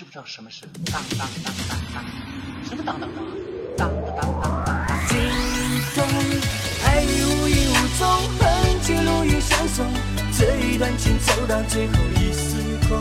[0.00, 2.02] 知不知道什么是当当当当当？
[2.64, 3.20] 什么当当当？
[3.76, 5.08] 当当当当当当。
[5.08, 5.18] 心
[5.94, 6.02] 中
[6.86, 8.08] 爱你无影无踪，
[8.40, 9.84] 恨却如影相随。
[10.38, 12.48] 这一段情走到最后已失
[12.88, 12.96] 控。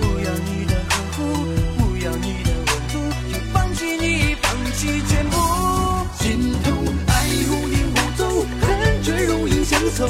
[0.00, 1.22] 不要你的呵护，
[1.78, 2.98] 不要你的温度，
[3.32, 5.38] 就放弃你，放弃全部。
[6.18, 6.74] 心痛
[7.06, 7.14] 爱
[7.46, 10.08] 无影无踪，恨却如影相随。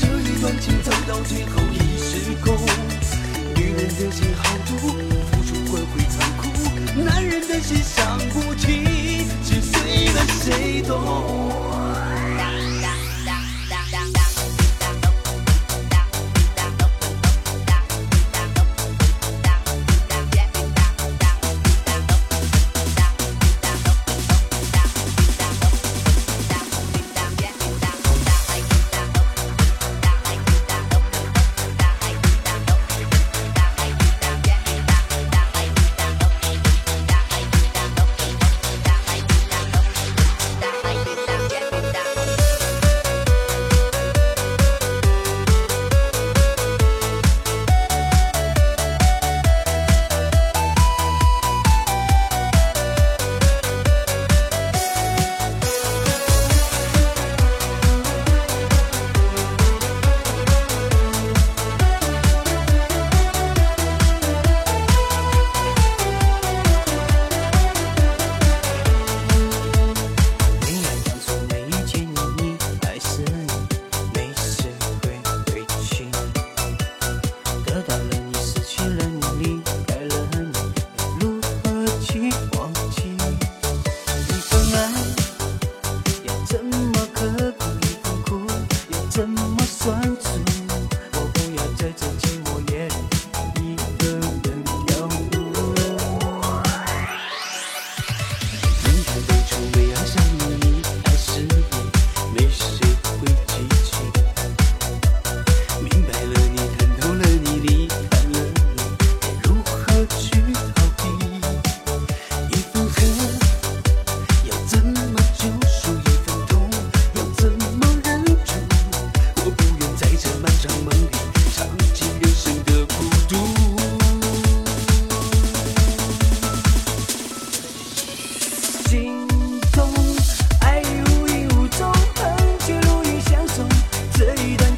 [0.00, 2.56] 这一段情走到最后已失控。
[3.54, 4.56] 女人的心好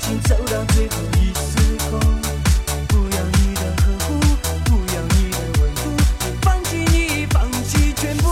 [0.05, 1.57] 情走到最后一丝
[1.89, 1.99] 空，
[2.89, 4.21] 不要你的呵护，
[4.67, 5.81] 不要你的温度，
[6.43, 8.29] 放弃你，放弃全部，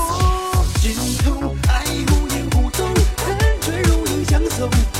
[0.78, 0.94] 心
[1.24, 2.86] 痛，爱无影无踪，
[3.24, 4.91] 恨却如影相送。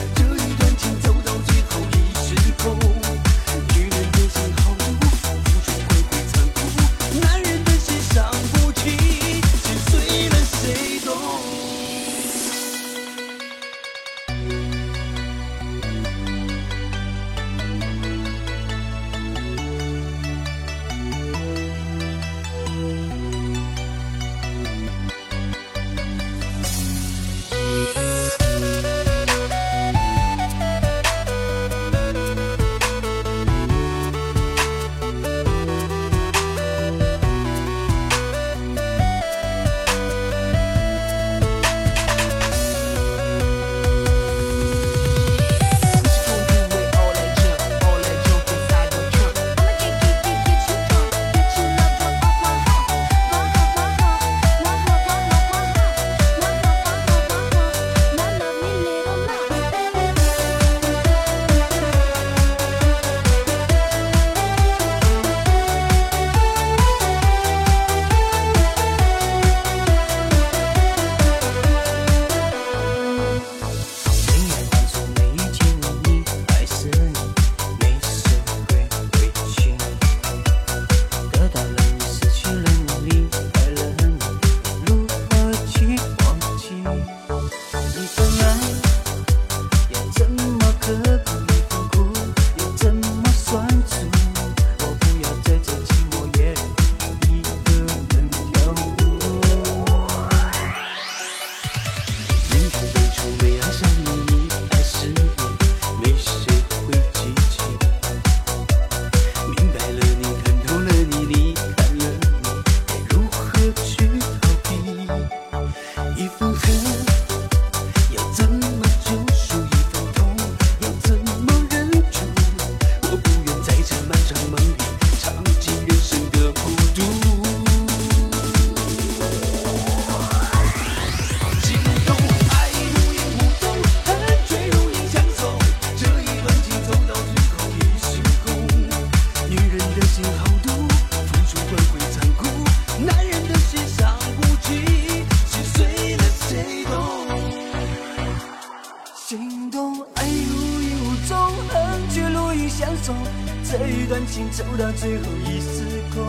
[154.13, 155.83] 感情走到最后一丝
[156.15, 156.23] 空。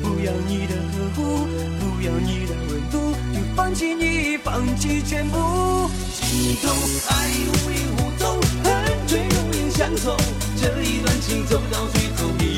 [0.00, 1.44] 不要你的呵护，
[1.80, 5.90] 不要你的温度，就放弃你，放弃全部。
[6.12, 6.70] 心痛，
[7.08, 8.72] 爱无影无踪，恨
[9.08, 10.16] 却如影相从。
[10.54, 12.53] 这一段情走到最后一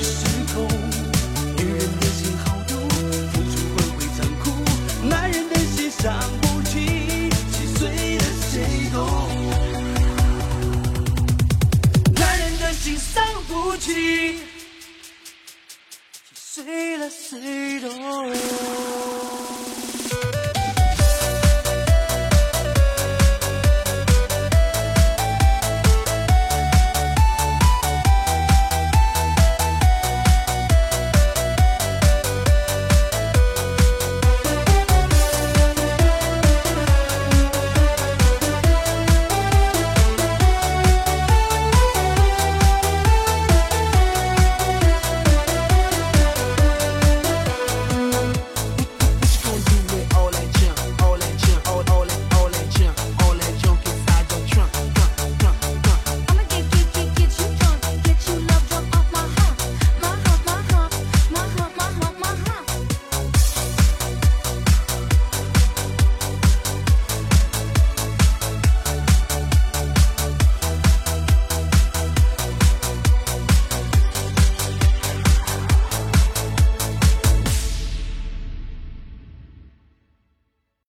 [17.08, 18.75] decirlo.